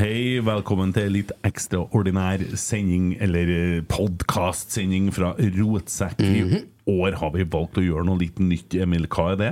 [0.00, 6.22] Hei, velkommen til litt ekstraordinær sending, eller podkastsending fra Rotsekk.
[6.24, 8.78] I år har vi valgt å gjøre noe litt nytt.
[8.80, 9.50] Emil, hva er det?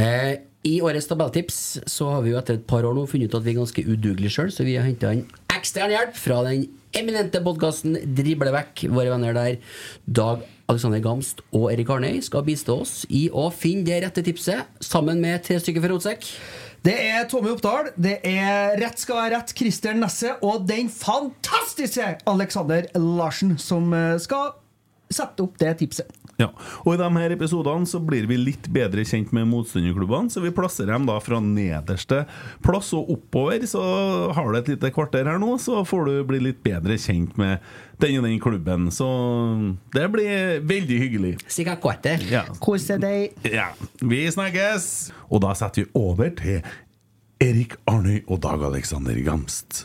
[0.00, 0.30] Eh,
[0.64, 3.44] I årets tabelltips så har vi jo etter et par år nå funnet ut at
[3.44, 6.64] vi er ganske udugelige sjøl, så vi har henta inn ekstern hjelp fra den
[6.96, 8.86] eminente podkasten Driblevekk.
[8.88, 9.60] Våre venner der,
[10.08, 14.72] Dag Alexander Gamst og Erik Arnøy, skal bistå oss i å finne det rette tipset,
[14.80, 16.32] sammen med tre stykker fra Rotsekk.
[16.80, 22.06] Det er Tommy Oppdal, det er Rett skal være rett, Christer Nesse og den fantastiske
[22.30, 24.54] Alexander Larsen som eh, skal
[25.12, 26.08] sette opp det tipset.
[26.40, 26.48] Ja,
[26.86, 30.52] og I de her episodene så blir vi litt bedre kjent med motstanderklubbene, så vi
[30.56, 32.22] plasserer dem da fra nederste
[32.64, 33.66] plass og oppover.
[33.68, 33.82] Så
[34.36, 37.60] har du et lite kvarter her nå, så får du bli litt bedre kjent med
[38.00, 38.88] den og den klubben.
[38.94, 39.06] Så
[39.94, 41.34] det blir veldig hyggelig.
[41.46, 42.24] Sikkert kvarter.
[42.32, 42.46] Ja.
[42.62, 43.36] Kos deg.
[43.44, 43.70] Ja,
[44.00, 45.10] vi snakkes!
[45.28, 46.64] Og da setter vi over til
[47.40, 49.84] Erik Arnøy og Dag Alexander Gamst.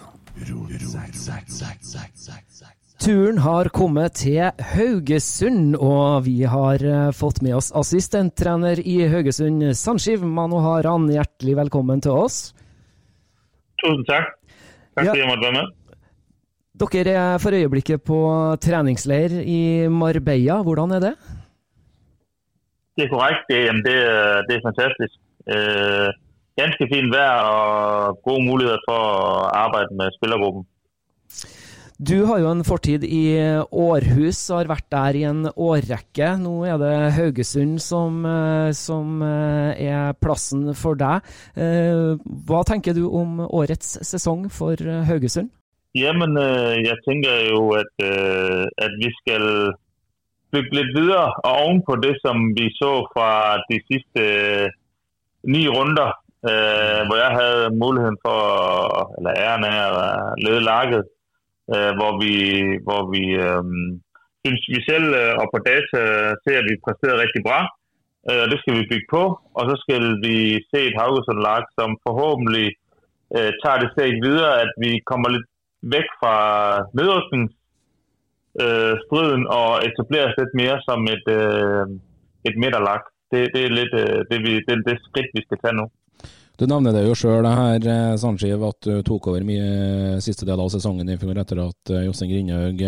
[3.01, 4.37] Turen har kommet til
[4.71, 11.09] Haugesund, og vi har eh, fått med oss assistenttrener i Haugesund, Sandshiv Mano Haran.
[11.11, 12.53] Hjertelig velkommen til oss.
[13.83, 14.31] Tusen takk.
[14.95, 15.11] Takk Ja.
[15.11, 15.73] for at jeg måtte være med.
[16.75, 18.19] Dere er for øyeblikket på
[18.63, 20.61] treningsleir i Marbella.
[20.63, 21.13] Hvordan er det?
[22.95, 23.43] Det er korrekt.
[23.51, 25.15] Det, det, er- det er fantastisk.
[25.51, 26.09] Øh,
[26.59, 28.99] ganske fint vejr og gode muligheder for
[29.43, 30.63] at arbejde med spillergruppen.
[31.95, 36.33] Du har jo en fortid i eh, Århus og har vært der i en årrekke.
[36.41, 41.23] Nå er det Haugesund som, eh, som eh, er plassen for deg.
[41.55, 44.75] Eh, Hva tenker du om årets sesong for
[45.07, 45.53] Haugesund?
[45.95, 46.35] Jamen,
[46.83, 49.45] jeg tænker jo, at, at vi skal
[50.51, 54.25] bygge lidt videre og ovenpå det, som vi så fra de sidste
[55.47, 56.11] ni runder,
[57.07, 58.41] hvor jeg havde muligheden for,
[59.17, 61.07] eller æren af at lede laget,
[61.73, 62.33] øh, hvor vi,
[62.87, 63.63] hvor vi øh,
[64.41, 65.99] synes vi selv øh, og på data
[66.43, 67.59] ser, at vi præsterer rigtig bra.
[68.29, 69.23] Øh, det skal vi bygge på,
[69.57, 70.37] og så skal vi
[70.71, 72.67] se et Haugesund-lag, som forhåbentlig
[73.37, 75.47] øh, tager det steg videre, at vi kommer lidt
[75.95, 76.35] væk fra
[76.99, 77.63] nedrykningsstriden
[78.63, 81.85] øh, striden og etableres lidt mere som et, øh,
[82.49, 83.01] et midterlag.
[83.31, 85.85] Det, det er lidt øh, det, vi, det, det skridt, vi skal tage nu.
[86.55, 89.63] Du nevner det jo sjøl her, eh, Sandskiv, at du tok over mye
[90.15, 92.83] eh, siste del av sesongen i fjor etter at eh, Jostein Grindhaug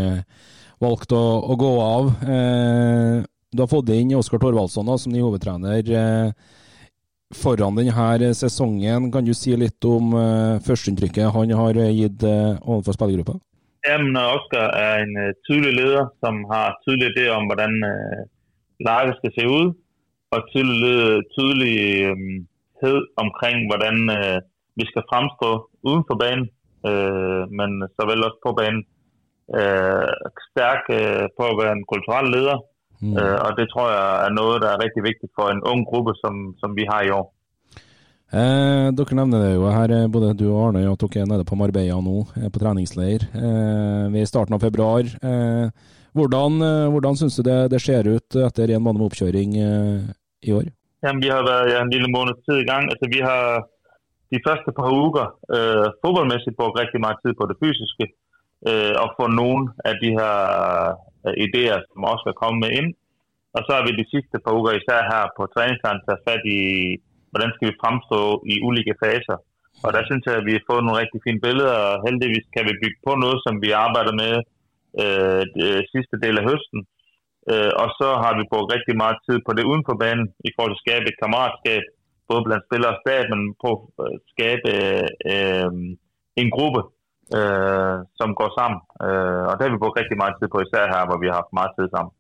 [0.80, 2.14] valgte å, å gå av.
[2.24, 6.34] Eh, Du har fått inn Oskar Thorvaldsson som ny hovedtrener
[7.34, 9.08] foran denne sesongen.
[9.12, 10.12] Kan du si litt om
[10.64, 13.38] førsteinntrykket han har gitt overfor spillergruppa?
[13.88, 15.16] Jamen, Oscar er en
[15.48, 17.80] tydelig leder, som har tydelige ideer om, hvordan
[18.84, 19.78] laget skal se ut.
[20.36, 22.48] og tydelig, øhm,
[22.80, 24.38] tydelighed omkring, hvordan øh,
[24.80, 25.50] vi skal fremstå
[25.88, 26.48] uden for banen,
[26.90, 28.82] øh, men såvel også på banen.
[29.58, 30.10] Øh,
[30.50, 32.60] stærk øh, på at være en kulturel leder,
[33.02, 33.18] Mm.
[33.18, 36.12] øh, og det tror jeg er noget, der er rigtig vigtigt for en ung gruppe,
[36.24, 37.28] som, som vi har i år.
[38.34, 41.56] Eh, dere nevner det jo her, både du og Arne, at dere er nede på
[41.56, 43.22] Marbella nå, eh, på treningsleir.
[43.36, 45.00] Eh, vi er i starten av februar.
[45.30, 45.70] Eh,
[46.18, 50.00] Hvordan, eh, hvordan syns du det, det ser ut etter en måned med oppkjøring eh,
[50.42, 50.66] i år?
[51.04, 52.84] Jamen, vi har været ja, en lille måned tid i gang.
[52.92, 53.46] Altså, vi har
[54.34, 58.06] de første par uger øh, fodboldmæssigt brugt rigtig meget tid på det fysiske,
[58.70, 60.36] øh, og få nogle af de her
[61.26, 62.90] øh, idéer, som også er kommet med ind.
[63.56, 66.62] Og så har vi de sidste par uger, især her på træningslejren, taget fat i,
[67.32, 68.20] hvordan skal vi fremstå
[68.52, 69.38] i ulike faser.
[69.86, 72.64] Og der synes jeg, at vi har fået nogle rigtig fine billeder, og heldigvis kan
[72.70, 74.34] vi bygge på noget, som vi arbejder med
[75.02, 76.80] øh, det sidste del af høsten.
[77.54, 80.52] Øh, og så har vi brugt rigtig meget tid på det uden for banen, i
[80.54, 81.84] forhold til at skabe et kammeratskab,
[82.30, 83.72] både blandt spillere og stat, men på
[84.06, 84.72] at skabe
[85.32, 85.72] øh,
[86.42, 86.82] en gruppe,
[87.38, 88.80] øh, som går sammen.
[89.06, 91.38] Øh, og det har vi brugt rigtig meget tid på, især her, hvor vi har
[91.42, 92.12] haft meget tid sammen.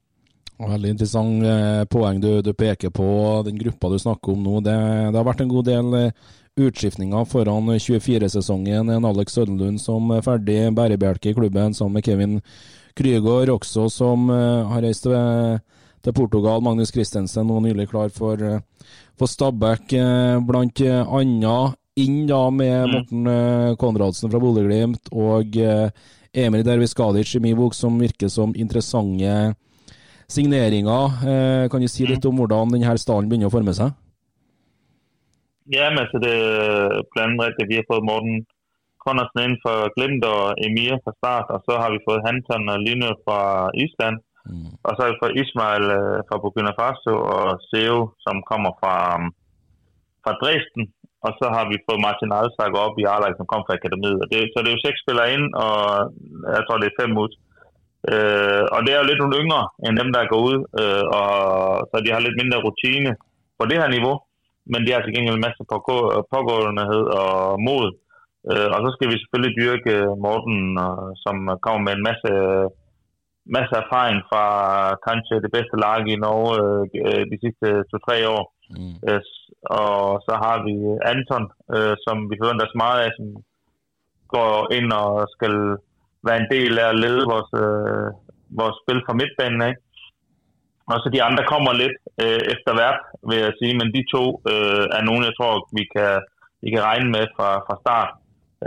[0.57, 3.07] Veldig interessant eh, poeng du, du, peker på,
[3.45, 4.55] den gruppa du snakker om nå.
[4.65, 4.73] Det,
[5.11, 6.13] det har vært en god del eh,
[6.57, 8.89] utskiftninger foran 24-sesongen.
[8.89, 12.39] En Alex Sødenlund som er ferdig bærebjelke i klubben, sammen med Kevin
[12.97, 15.59] Krygård også, som eh, har reist til,
[16.03, 16.63] til Portugal.
[16.65, 18.41] Magnus Christensen nå nylig klar for,
[19.17, 19.93] for Stabæk,
[20.47, 21.77] blant annet.
[21.97, 22.91] Inn da med mm.
[22.93, 29.55] Morten Konradsen fra Bodø-Glimt og Emil Derviskadic i min bok, som virker som interessante
[30.27, 31.05] signeringer.
[31.05, 33.95] Eh, kan du si litt om hvordan denne stallen begynner å forme seg?
[35.71, 36.35] Ja, men altså det
[37.19, 38.45] andet at vi har fået Morten
[39.07, 42.77] Conradsen ind for Glimt og Emir fra start, og så har vi fået Hanton og
[42.85, 43.41] Line fra
[43.85, 44.17] Island,
[44.49, 44.69] mm.
[44.85, 48.95] og så har vi fået Ismail øh, fra Burkina Faso og Seo, som kommer fra,
[50.23, 50.83] fra Dresden,
[51.25, 54.19] og så har vi fået Martin Alsak op i Arleik, som kom fra akademiet.
[54.23, 55.77] Og det, så det er jo seks spillere ind, og
[56.55, 57.31] jeg tror, det er fem ud.
[58.11, 61.31] Øh, og det er jo lidt nogle yngre end dem, der går ud, øh, og,
[61.89, 63.11] så de har lidt mindre rutine
[63.59, 64.15] på det her niveau,
[64.71, 65.63] men de har til gengæld en masse
[66.33, 67.35] pågåendehed og
[67.69, 67.87] mod.
[67.93, 68.06] Øh,
[68.75, 69.93] og så skal vi selvfølgelig dyrke
[70.25, 71.35] Morten, øh, som
[71.65, 72.31] kommer med en masse,
[73.55, 74.45] masse erfaring fra
[75.07, 76.53] kanskje det bedste lag i Norge
[77.07, 78.43] øh, de sidste to-tre år.
[78.75, 78.95] Mm.
[79.09, 79.21] Øh,
[79.81, 79.97] og
[80.27, 80.75] så har vi
[81.11, 81.45] Anton,
[81.75, 83.27] øh, som vi forventer os meget af, som
[84.35, 85.55] går ind og skal
[86.27, 88.07] være en del af at lede vores, øh,
[88.59, 89.73] vores spil fra midtbanen af.
[90.91, 94.23] Og så de andre kommer lidt øh, efter hvert, vil jeg sige, men de to
[94.51, 96.11] øh, er nogen, jeg tror, vi kan,
[96.63, 98.09] vi kan regne med fra, fra start,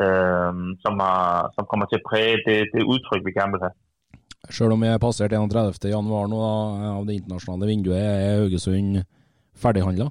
[0.02, 0.52] øh,
[0.84, 3.76] som, har, som kommer til at præge det, det udtryk, vi gerne vil have.
[4.50, 5.90] Selv om jeg er passert 31.
[5.96, 6.40] januar nå
[6.96, 9.04] av det internasjonale vinduet, er Haugesund
[9.62, 10.08] ferdighandla?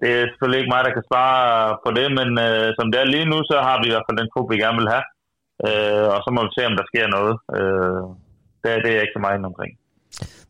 [0.00, 3.12] Det er selvfølgelig ikke mig, der kan svare på det, men øh, som det er
[3.14, 5.06] lige nu, så har vi i hvert fald den trup, vi gerne vil have.
[5.66, 7.34] Øh, og så må vi se, om der sker noget.
[7.58, 8.02] Øh,
[8.62, 9.72] det, det er jeg ikke så meget omkring.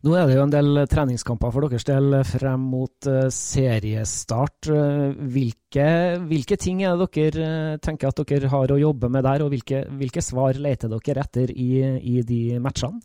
[0.02, 4.66] Nå er det jo en del treningskamper for deres del frem mot eh, seriestart.
[4.74, 5.86] Eh, hvilke,
[6.26, 9.52] hvilke, ting er det dere eh, tenker at dere har å jobbe med der, og
[9.54, 11.70] hvilke, hvilke svar leter dere etter i,
[12.02, 12.98] i de matchene?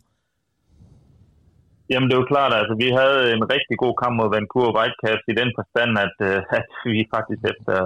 [1.88, 5.30] Jamen det er jo klart, altså vi havde en rigtig god kamp mod Vancouver Whitecaps
[5.32, 6.16] i den forstand, at,
[6.58, 7.78] at vi faktisk efter,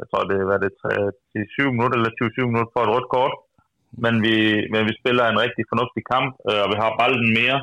[0.00, 3.36] jeg tror det var det 27 minutter eller 27 minutter får et rødt kort,
[4.04, 4.34] men vi,
[4.72, 7.60] men vi spiller en rigtig fornuftig kamp, og vi har bolden mere,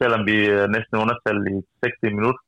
[0.00, 2.42] selvom vi er næsten undertal i 60 minutter.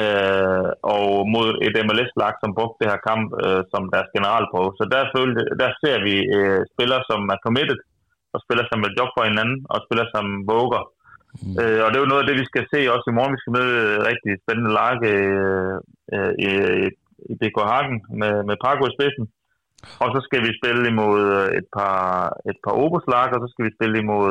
[0.00, 4.10] Øh, og mod et MLS-lag, som brugte det her kamp øh, som deres
[4.54, 4.60] på.
[4.78, 7.78] Så der, følte, der ser vi øh, spillere, som er committed,
[8.34, 10.82] og spillere, som vil job for hinanden, og spillere, som våger.
[11.42, 11.54] Mm.
[11.60, 13.34] Øh, og det er jo noget af det, vi skal se også i morgen.
[13.36, 15.76] Vi skal møde et rigtig spændende lag øh,
[16.14, 16.50] øh, i,
[17.32, 19.26] i BK Hagen med, med Parko i spidsen.
[20.02, 22.02] Og så skal vi spille imod øh, et par,
[22.50, 24.30] et par Oberslag, og så skal vi spille imod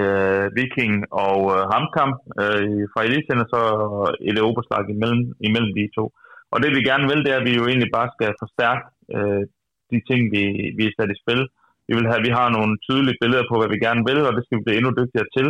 [0.00, 2.12] øh, Viking og øh, Hamkam
[2.42, 3.60] øh, fra Elitien, og så
[4.28, 6.04] et Oberslag imellem, imellem de to.
[6.52, 8.84] Og det vi gerne vil, det er, at vi jo egentlig bare skal forstærke
[9.16, 9.42] øh,
[9.92, 10.42] de ting, vi,
[10.78, 11.42] vi er sat i spil.
[11.88, 14.42] Vi, vil have, vi har nogle tydelige billeder på, hvad vi gerne vil, og det
[14.44, 15.46] skal vi blive endnu dygtigere til.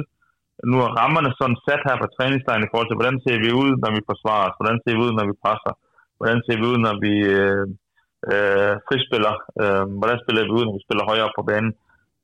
[0.71, 3.71] Nu er rammerne sådan sat her på træningslejen i forhold til, hvordan ser vi ud,
[3.83, 5.73] når vi forsvarer os, hvordan ser vi ud, når vi presser,
[6.19, 7.12] hvordan ser vi ud, når vi...
[7.41, 7.67] Øh,
[8.33, 9.35] øh, frispiller.
[9.62, 11.73] Øh, hvordan spiller vi ud, når vi spiller højere op på banen?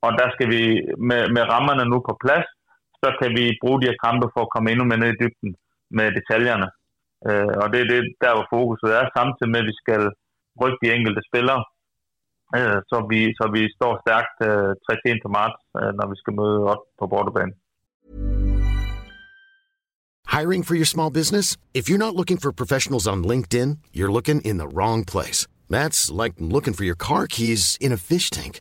[0.06, 0.62] Og der skal vi
[1.09, 2.49] med, med rammerne nu på plads,
[3.02, 5.50] så kan vi bruge de her kampe for at komme endnu mere ned i dybden
[5.99, 6.68] med detaljerne.
[7.28, 10.02] Øh, og det er det, der hvor fokuset er, samtidig med, at vi skal
[10.61, 11.61] rykke de enkelte spillere,
[12.59, 14.71] øh, så, vi, så vi står stærkt øh,
[15.26, 17.56] 3 marts, øh, når vi skal møde op på bordebanen.
[20.37, 21.47] Hiring for your small business?
[21.75, 25.40] If you're not looking for professionals on LinkedIn, you're looking in the wrong place.
[25.68, 28.61] That's like looking for your car keys in a fish tank.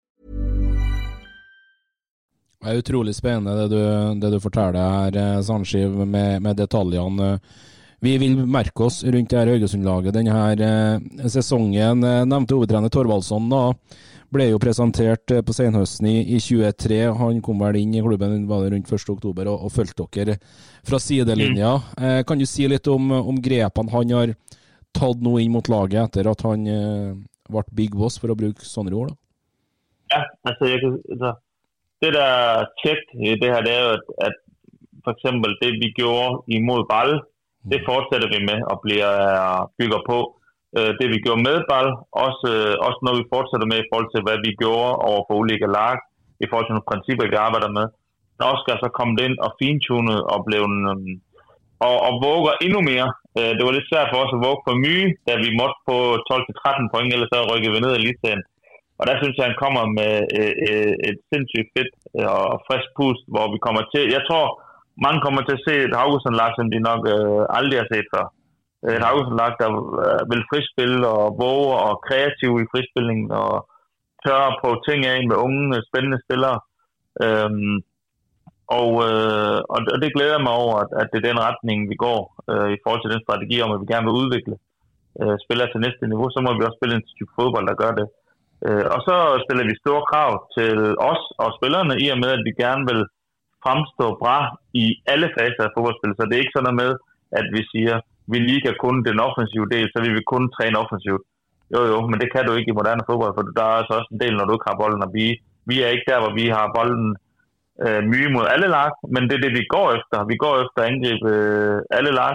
[2.61, 3.81] Det er utrolig spennende det du,
[4.21, 7.39] det du forteller her, eh, Sandskiv, med, med detaljene.
[8.05, 12.05] Vi vil merke oss rundt det her Haugesund-laget denne her, eh, sesongen.
[12.05, 13.63] Eh, Nevnte hovedtrener Thorvaldsson da,
[14.31, 17.01] ble jo presentert på senhøsten i, i 23.
[17.17, 19.09] Han kom vel inn i klubben var det rundt 1.
[19.17, 20.37] oktober og, og fulgte dere
[20.85, 21.75] fra sidelinja.
[21.97, 24.37] Eh, kan du si litt om, om grepene han har
[24.93, 27.13] tatt nå inn mot laget etter at han eh,
[27.49, 29.15] ble big boss, for å bruke sånne ord?
[29.15, 29.17] da?
[30.11, 31.39] Ja, altså, jeg altså
[32.01, 34.35] det der er tjek i det her, det er jo, at, at
[35.03, 37.11] for eksempel det, vi gjorde imod Ball,
[37.71, 39.13] det fortsætter vi med og bliver
[39.79, 40.19] bygger på.
[40.77, 41.89] Øh, Det vi gjorde med Ball,
[42.25, 45.33] også, øh, også når vi fortsætter med i forhold til, hvad vi gjorde over for
[45.41, 45.95] ulike lag,
[46.43, 47.85] i forhold til nogle principper, vi arbejder med.
[48.35, 51.13] Men Oscar så kom ind og fintunet og blev øhm,
[51.87, 53.09] og, og våger endnu mere.
[53.39, 55.95] Øh, Det var lidt svært for os at våge for mye, da vi måtte på
[56.29, 58.41] 12-13 point, ellers så rykkede vi ned i listaen.
[59.01, 62.89] Og der synes jeg, han kommer med øh, øh et sindssygt fedt øh, og frisk
[62.97, 64.03] pust, hvor vi kommer til...
[64.17, 64.45] Jeg tror,
[65.05, 68.25] mange kommer til at se et Haugesund-lag, som de nok øh, aldrig har set før.
[68.97, 69.69] Et Haugesund-lag, der
[70.05, 73.53] øh, vil frispille og våge og kreativ i frispillingen og
[74.23, 76.57] tør at prøve ting af med unge, spændende spillere.
[77.23, 77.77] Øhm,
[78.79, 81.77] og, øh, og og det glæder jeg mig over, at, at det er den retning,
[81.91, 82.19] vi går
[82.51, 84.55] øh, i forhold til den strategi om, at vi gerne vil udvikle
[85.21, 86.27] øh, spillere til næste niveau.
[86.29, 88.07] Så må vi også spille en type fodbold, der gør det.
[88.07, 88.20] Øh,
[88.67, 90.75] Øh, og så stiller vi store krav til
[91.11, 93.01] os og spillerne i og med, at vi gerne vil
[93.63, 94.37] fremstå bra
[94.83, 96.17] i alle faser af fodboldspillet.
[96.17, 96.91] Så det er ikke sådan noget med,
[97.39, 97.95] at vi siger,
[98.33, 101.23] vi liker kun den offensive del, så vi vil kun træne offensivt.
[101.73, 104.09] Jo jo, men det kan du ikke i moderne fodbold, for der er altså også
[104.13, 105.25] en del, når du ikke har bolden, og vi,
[105.69, 107.09] vi er ikke der, hvor vi har bolden
[107.85, 110.17] øh, mye mod alle lag, men det er det, vi går efter.
[110.31, 112.33] Vi går efter at angribe øh, alle lag,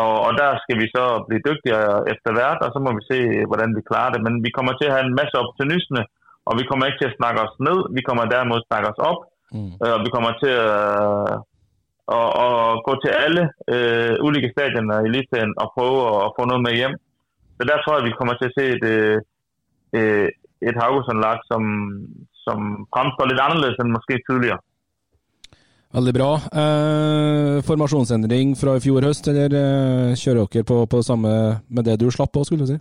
[0.00, 3.18] og, og der skal vi så blive dygtigere efter hvert, og så må vi se,
[3.50, 4.20] hvordan vi klarer det.
[4.26, 6.00] Men vi kommer til at have en masse opportunisme,
[6.48, 9.02] og vi kommer ikke til at snakke os ned, vi kommer derimod at snakke os
[9.10, 9.20] op,
[9.56, 9.72] Mm.
[9.82, 11.32] øh, og vi kommer til at,
[12.16, 13.42] at, at gå til alle
[13.74, 16.94] øh, ulike stadioner i listaen og prøve at, at få noget med hjem.
[17.56, 19.18] Så der tror jeg, vi kommer til at se et, øh,
[19.98, 20.28] øh,
[20.68, 21.62] et Haugesund-lag, som,
[22.46, 22.58] som
[22.92, 24.60] fremstår lidt anderledes end måske tidligere.
[25.96, 26.30] Veldig bra.
[26.62, 31.30] Eh, formasjonsendring fra i fjor høst, eller eh, kjører dere på, på samme
[31.72, 32.78] med det du slapp på, skulle du si?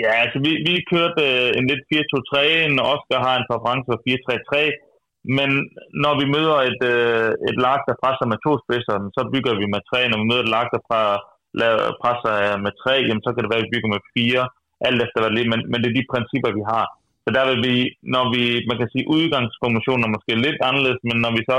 [0.00, 2.44] Ja, altså vi, vi kørte eh, en litt 4-2-3,
[2.76, 4.62] når Oskar har en preferanse for 4-3-3.
[5.36, 5.50] Men
[6.04, 9.68] når vi møder et, eh, et lag, som presser med to spisser, så bygger vi
[9.74, 10.00] med tre.
[10.08, 10.82] Når vi møder et lag, som
[12.02, 14.42] presser eh, med tre, jamen, så kan det være, at vi bygger med fire.
[14.88, 16.86] Alt efter hvad det er, men, men det er de principper, vi har.
[17.24, 17.76] Så der vil vi,
[18.14, 21.58] når vi, man kan sige, udgangsformationen er måske lidt anderledes, men når vi så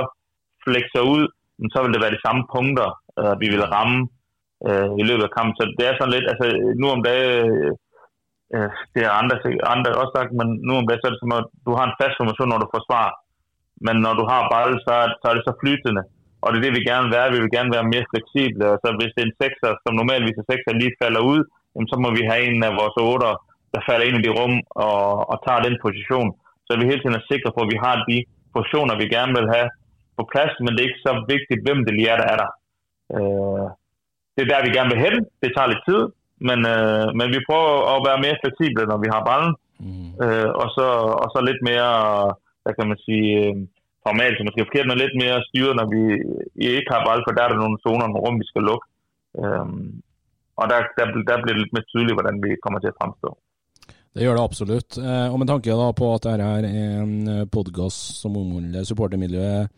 [0.65, 1.23] flexer ud,
[1.73, 2.89] så vil det være de samme punkter,
[3.19, 3.99] øh, vi vil ramme
[4.67, 5.55] øh, i løbet af kampen.
[5.59, 6.45] Så det er sådan lidt, altså
[6.81, 7.71] nu om dagen, øh,
[8.55, 9.35] øh, det er andre,
[9.73, 11.97] andre også sagt, men nu om dagen, så er det som at du har en
[11.99, 13.13] fast formation, når du forsvarer.
[13.85, 16.03] Men når du har bold, så, så er det så flytende.
[16.43, 17.33] Og det er det, vi gerne vil være.
[17.35, 18.63] Vi vil gerne være mere fleksible.
[18.73, 21.41] Og så hvis det er en sekser, som normalvis er sekser, lige falder ud,
[21.71, 23.33] jamen, så må vi have en af vores otter,
[23.73, 24.55] der falder ind i det rum
[24.87, 25.01] og,
[25.31, 26.29] og tager den position.
[26.67, 28.17] Så vi hele tiden er sikre på, at vi har de
[28.55, 29.67] positioner, vi gerne vil have
[30.21, 32.49] på plads, men det er ikke så vigtigt, hvem det lige er, der er der.
[33.17, 33.67] Øh,
[34.35, 35.15] det er der, vi gerne vil hen.
[35.41, 36.01] Det tager lidt tid,
[36.47, 39.53] men, øh, men vi prøver at være mere fleksible, når vi har ballen.
[39.85, 40.09] Mm.
[40.23, 40.87] Øh, og, så,
[41.21, 41.91] og så lidt mere,
[42.63, 43.55] hvad kan man sige, øh,
[44.07, 46.01] format, som måske er forkert, men lidt mere styret, når vi
[46.77, 48.87] ikke har bold, for der er der nogle zoner, nogle rum, vi skal lukke.
[49.41, 49.87] Øhm,
[50.59, 53.29] og der, der, der bliver det lidt mere tydeligt, hvordan vi kommer til at fremstå.
[54.13, 54.91] Det gjør det absolutt.
[55.07, 56.57] Eh, og med tanke da på at dette er
[57.03, 57.15] en
[57.55, 59.69] podkast som omhandler supportermiljøet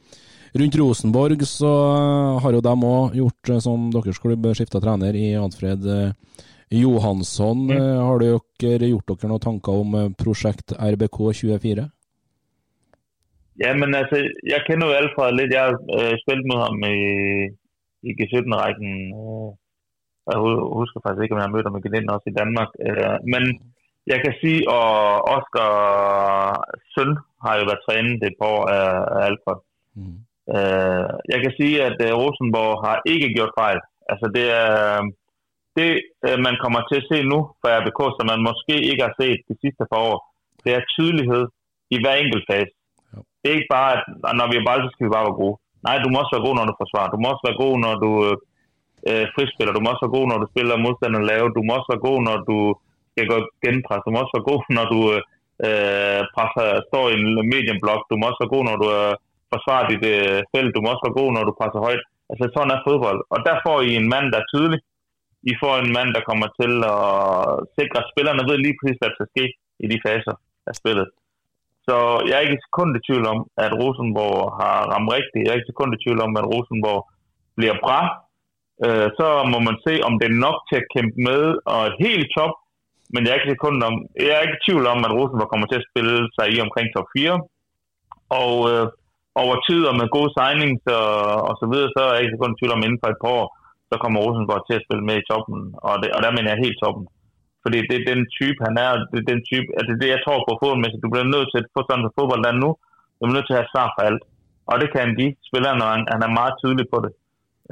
[0.60, 1.70] rundt Rosenborg, så
[2.44, 6.12] har jo de òg gjort, eh, som deres klubb, skifta trener i Anfred eh,
[6.74, 7.70] Johansson.
[7.72, 8.40] Eh, Har dere
[8.92, 11.90] gjort dere noen tanker om eh, prosjekt RBK 24?
[13.64, 14.18] Ja, men altså,
[14.50, 15.54] jeg kender jo Alfred lidt.
[15.54, 16.98] Jeg har øh, spillet med ham i,
[18.10, 18.94] i G17-rækken.
[19.14, 19.52] Øh,
[20.26, 22.72] og jeg hu- husker faktisk ikke, om jeg har mødt ham igen også i Danmark.
[22.88, 23.44] Øh, men
[24.12, 24.90] jeg kan sige, og
[25.36, 25.72] Oscar
[26.94, 27.12] søn
[27.44, 29.60] har jo været trænet et par år af, af Alfred.
[30.00, 30.18] Mm.
[30.56, 33.80] Øh, jeg kan sige, at øh, Rosenborg har ikke gjort fejl.
[34.12, 34.74] Altså det er
[35.78, 35.92] det,
[36.26, 39.40] øh, man kommer til at se nu for RBK, som man måske ikke har set
[39.50, 40.18] de sidste par år.
[40.64, 41.44] Det er tydelighed
[41.96, 42.74] i hver enkelt fase.
[43.40, 44.04] Det er ikke bare, at
[44.40, 45.56] når vi er bolde, så skal vi bare være gode.
[45.88, 47.14] Nej, du må også være god, når du forsvarer.
[47.14, 48.12] Du må også være god, når du
[49.10, 49.74] øh, frispiller.
[49.74, 51.56] Du må også være god, når du spiller modstanderen lave.
[51.58, 52.58] Du må også være god, når du
[53.12, 54.06] skal gå genpres.
[54.06, 55.00] Du må også være god, når du
[55.68, 58.02] øh, presser, står i en mediumblok.
[58.10, 59.14] Du må også være god, når du øh,
[59.54, 60.72] forsvare dit øh, felt.
[60.76, 62.04] Du må også være god, når du passer højt.
[62.32, 63.20] Altså sådan er fodbold.
[63.34, 64.80] Og der får I en mand, der er tydelig.
[65.52, 67.02] I får en mand, der kommer til at
[67.78, 69.46] sikre, at spillerne ved lige præcis, hvad der skal ske
[69.84, 70.36] i de faser
[70.70, 71.08] af spillet.
[71.88, 71.96] Så
[72.28, 75.44] jeg er ikke et sekund i tvivl om, at Rosenborg har ramt rigtigt.
[75.44, 77.02] Jeg er ikke et sekund i tvivl om, at Rosenborg
[77.58, 78.00] bliver bra.
[78.86, 81.42] Øh, så må man se, om det er nok til at kæmpe med
[81.74, 82.54] og et helt top.
[83.14, 83.96] Men jeg er ikke, sekund om,
[84.28, 86.88] jeg er ikke i tvivl om, at Rosenborg kommer til at spille sig i omkring
[86.90, 87.42] top 4.
[88.42, 88.86] Og øh,
[89.42, 91.12] over tid og med gode signings og,
[91.50, 93.34] og så videre, så er jeg ikke så kun tvivl om, inden for et par
[93.42, 93.48] år,
[93.90, 95.60] så kommer Rosenborg til at spille med i toppen.
[95.88, 97.06] Og, det, og der mener jeg helt toppen.
[97.64, 98.92] Fordi det er den type, han er.
[99.12, 101.04] Det er den type, altså det, jeg tror på fodboldmæssigt.
[101.06, 102.70] Du bliver nødt til at få sådan en fodboldland nu.
[103.16, 104.24] Du bliver nødt til at have svar for alt.
[104.72, 107.12] Og det kan han give spilleren, når han, han er meget tydelig på det.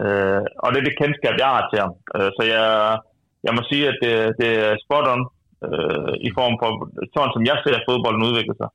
[0.03, 1.93] Øh, og det er det kendskab, jeg har til ham.
[2.15, 2.65] Øh, så jeg,
[3.45, 5.21] jeg må sige, at det, det er spot on
[5.67, 6.69] øh, i form for,
[7.13, 8.69] sådan som jeg ser fodbolden udvikle sig,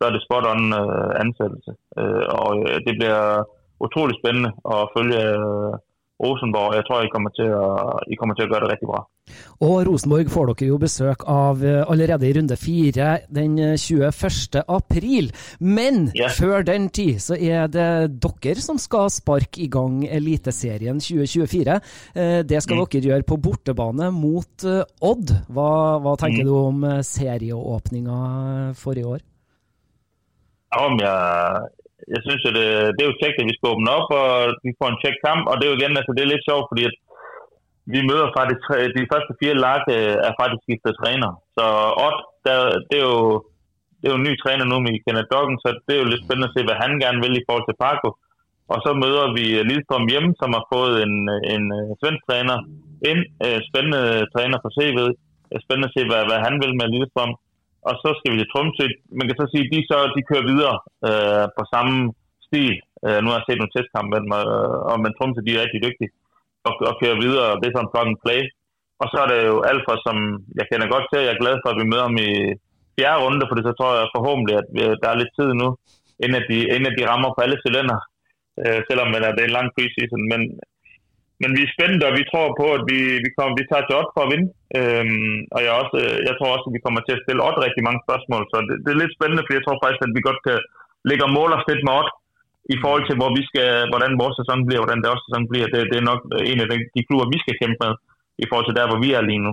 [0.00, 1.72] så er det spot on øh, ansættelse.
[2.00, 3.20] Øh, og øh, det bliver
[3.86, 5.72] utrolig spændende at følge øh,
[6.24, 6.74] Rosenborg.
[6.76, 9.00] Jeg tror, I kommer, til at, I kommer til at gøre det rigtig bra.
[9.60, 14.10] Og Rosenborg får dere jo besøk av eh, allerede i runde fire den 21.
[14.68, 15.30] april.
[15.60, 16.28] Men Ja.
[16.28, 21.80] før den tid så er det dere som skal sparke i gang Eliteserien 2024.
[22.16, 22.86] Eh, Det skal Mm.
[22.90, 25.32] dere gjøre på bortebane mot eh, Odd.
[25.48, 26.48] Hva, hva tenker Mm.
[26.50, 29.20] du om eh, serieåpninga for i år?
[30.86, 31.18] Om jeg,
[32.14, 34.30] jeg synes, at det, det er jo tjek, at vi skal åbne op, og
[34.66, 36.68] vi får en tjek kamp, og det er jo igen, altså det er lidt sjovt,
[36.70, 36.96] fordi at
[37.94, 38.64] vi møder faktisk,
[38.98, 41.30] de første fire lag øh, er faktisk skiftet træner.
[41.56, 41.64] Så
[42.06, 42.56] Odd, der,
[42.88, 43.20] det er jo
[43.98, 46.24] det er jo en ny træner nu med Kenneth Doggen, så det er jo lidt
[46.24, 48.08] spændende at se, hvad han gerne vil i forhold til Paco.
[48.72, 51.14] Og så møder vi øh, Lidstrøm hjemme, som har fået en,
[51.54, 51.64] en
[52.00, 52.58] svensk træner
[53.10, 53.20] ind.
[53.68, 54.02] Spændende
[54.34, 55.14] træner for CV'et.
[55.64, 57.32] Spændende at se, hvad, hvad han vil med Lidstrøm.
[57.88, 58.86] Og så skal vi til Tromsø.
[59.18, 60.76] Man kan så sige, at de, så, de kører videre
[61.08, 61.96] øh, på samme
[62.46, 62.74] stil.
[63.06, 65.62] Øh, nu har jeg set nogle testkampe med dem, øh, og men Tromsø de er
[65.64, 66.12] rigtig dygtige
[66.66, 67.58] og, og kører videre.
[67.60, 68.40] Det er sådan plug and play.
[69.02, 70.16] Og så er det jo Alfa, som
[70.58, 71.26] jeg kender godt til.
[71.26, 72.30] Jeg er glad for, at vi møder ham i
[72.96, 75.68] fjerde runde, for så tror jeg forhåbentlig, at vi, der er lidt tid nu,
[76.22, 77.98] inden at de, inden at de rammer på alle cylinder.
[78.62, 80.22] Øh, selvom at øh, det er en lang preseason.
[80.32, 80.40] Men,
[81.42, 83.98] men vi er spændte, og vi tror på, at vi, vi, kommer, vi tager til
[84.00, 84.48] Odd for at vinde.
[84.78, 87.56] Øhm, og jeg, også, øh, jeg tror også, at vi kommer til at stille Odd
[87.66, 88.42] rigtig mange spørgsmål.
[88.50, 90.58] Så det, det er lidt spændende, for jeg tror faktisk, at vi godt kan
[91.08, 92.10] lægge og måle os lidt med Odd
[92.74, 95.66] i forhold til, hvor vi skal, hvordan vores sæson bliver, hvordan deres sæson bliver.
[95.74, 97.92] Det, det er nok øh, en af de, de klubber, vi skal kæmpe med,
[98.42, 99.52] i forhold til der, hvor vi er lige nu.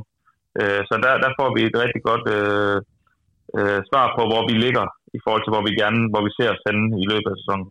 [0.59, 2.77] Øh, så der, der får vi et rigtig godt øh,
[3.57, 4.85] øh, svar på, hvor vi ligger,
[5.17, 7.67] i forhold til, hvor vi gerne, hvor vi ser os henne i løbet af sæsonen.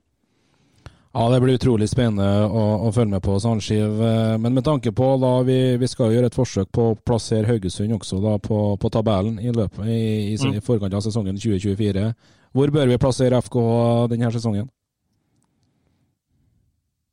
[1.16, 4.00] Ja, Det blir utrolig spennende å, å følge med på Sandskiv.
[4.04, 7.48] Eh, Men med tanke på da vi, vi skal gjøre et forsøk på å plassere
[7.48, 10.58] Haugesund også da på, på tabellen i, løpet, i, i, Mm.
[10.58, 12.12] i forkant av sesongen 2024.
[12.52, 13.56] Hvor bør vi plassere FK
[14.12, 14.68] denne sesongen?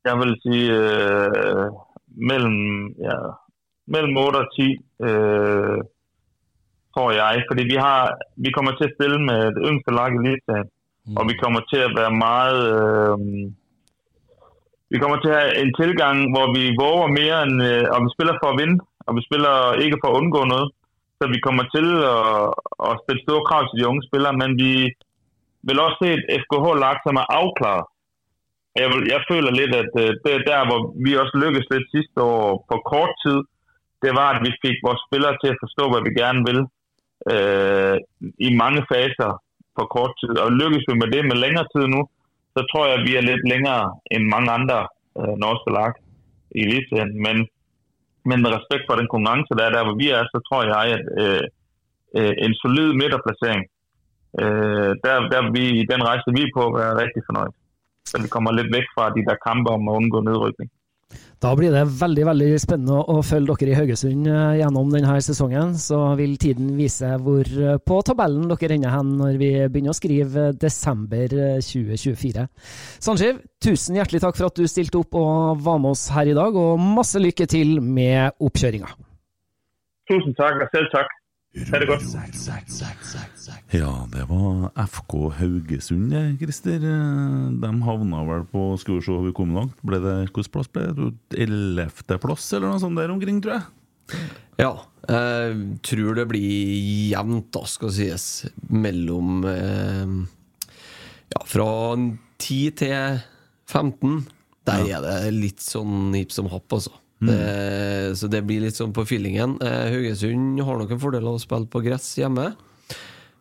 [0.04, 1.72] Jeg vil sige øh,
[2.32, 2.60] mellem,
[3.00, 3.18] ja,
[3.88, 4.70] mellem 8 og 10,
[5.08, 5.80] øh,
[6.92, 7.48] tror jeg.
[7.48, 10.68] Fordi vi, har, vi kommer til at stille med det yngste lag i ligaen,
[11.08, 11.16] mm.
[11.18, 13.54] og vi kommer til at være meget
[14.94, 18.10] vi kommer til at have en tilgang, hvor vi våger mere, end, øh, og vi
[18.16, 18.78] spiller for at vinde,
[19.08, 20.68] og vi spiller ikke for at undgå noget.
[21.20, 22.48] Så vi kommer til at,
[22.88, 24.74] at stille store krav til de unge spillere, men vi
[25.68, 27.86] vil også se et FKH-lag, som er afklaret.
[28.82, 31.88] Jeg, vil, jeg føler lidt, at øh, det er der, hvor vi også lykkedes lidt
[31.96, 33.40] sidste år på kort tid,
[34.04, 36.60] det var, at vi fik vores spillere til at forstå, hvad vi gerne vil
[37.34, 37.96] øh,
[38.48, 39.32] i mange faser
[39.78, 40.34] på kort tid.
[40.44, 42.02] Og lykkes vi med det med længere tid nu,
[42.56, 44.80] så tror jeg, at vi er lidt længere end mange andre
[45.20, 45.92] øh, norske lag
[46.58, 47.10] i eliten.
[47.26, 47.36] Men,
[48.30, 50.84] men med respekt for den konkurrence, der er der, hvor vi er, så tror jeg,
[50.96, 51.44] at øh,
[52.18, 53.64] øh, en solid midterplacering,
[54.42, 57.56] øh, der, der vi, i den rejse, vi er på, er rigtig fornøjet.
[58.10, 60.70] Så vi kommer lidt væk fra de der kampe om at undgå nedrykning.
[61.44, 65.74] Da blir det veldig veldig spennende å følge dere i Haugesund eh, gjennom denne sesongen.
[65.76, 69.98] Så vil tiden vise hvor eh, på tabellen dere ender hen når vi begynner å
[69.98, 72.48] skrive desember eh, 2024.
[73.04, 76.38] Sanjiv, tusen hjertelig takk for at du stilte opp og var med oss her i
[76.38, 78.96] dag, og masse lykke til med oppkjøringa.
[80.08, 81.12] Tusind tak, og selv tak.
[81.60, 83.33] Ha' det godt.
[83.74, 86.84] Ja, det var FK Haugesund, Christer.
[86.86, 89.80] Eh, De havna vel på Skal vi se, vi kom langt.
[89.82, 91.08] Ble det Hvilken plass ble det?
[91.42, 94.20] Ellevteplass, eller noe sånt der omkring, tror jeg.
[94.62, 94.74] Ja.
[95.10, 98.28] Jeg tror det blir jevnt, da, skal sies,
[98.70, 100.14] mellom eh,
[101.34, 103.24] Ja, fra 10 til
[103.74, 104.20] 15.
[104.70, 106.94] Der er det litt sånn hipp som happ, altså.
[107.24, 107.32] Mm.
[107.32, 107.40] Det,
[108.20, 109.58] så det blir litt sånn på feelingen.
[109.64, 112.52] Eh, Haugesund har nok en fordel av å spille på gress hjemme.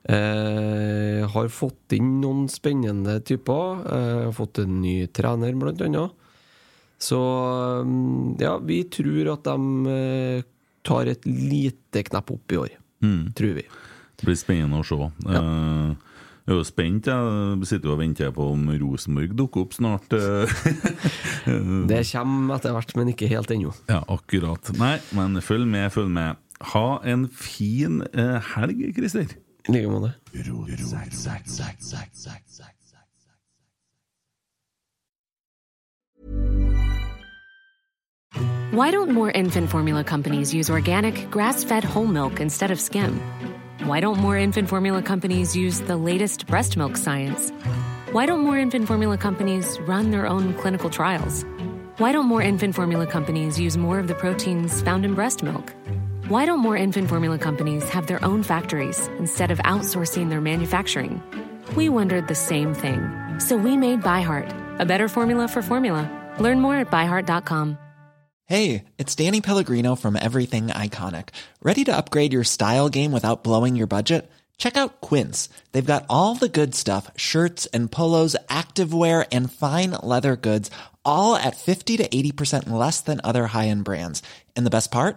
[0.09, 3.83] Eh, har fått inn noen spennende typer.
[3.87, 6.11] Eh, har fått en ny trener, blant annet.
[7.03, 7.19] Så
[7.87, 10.45] mm, ja, vi tror at de eh,
[10.87, 12.75] tar et lite knepp opp i år.
[13.03, 13.33] Mm.
[13.39, 13.65] Tror vi.
[14.19, 14.99] Det blir spennende å se.
[15.27, 15.95] Eh,
[16.43, 17.07] Jeg er jo spent.
[17.07, 20.11] Jeg sitter og venter på om Rosenborg dukker opp snart.
[20.15, 20.51] eh.
[21.91, 23.71] Det kommer etter hvert, men ikke helt ennå.
[23.91, 24.73] Ja, akkurat.
[24.79, 26.39] Nei, men følg med, følg med.
[26.75, 29.31] Ha en fin eh, helg, Christer.
[38.73, 43.21] Why don't more infant formula companies use organic, grass fed whole milk instead of skim?
[43.85, 47.51] Why don't more infant formula companies use the latest breast milk science?
[48.13, 51.45] Why don't more infant formula companies run their own clinical trials?
[51.99, 55.75] Why don't more infant formula companies use more of the proteins found in breast milk?
[56.29, 61.21] Why don't more infant formula companies have their own factories instead of outsourcing their manufacturing?
[61.75, 63.11] We wondered the same thing.
[63.39, 66.09] So we made ByHeart, a better formula for formula.
[66.39, 67.77] Learn more at byheart.com.
[68.47, 71.31] Hey, it's Danny Pellegrino from Everything Iconic.
[71.61, 74.31] Ready to upgrade your style game without blowing your budget?
[74.59, 75.49] Check out Quince.
[75.73, 80.71] They've got all the good stuff shirts and polos, activewear, and fine leather goods,
[81.05, 84.23] all at 50 to 80% less than other high end brands.
[84.55, 85.17] And the best part?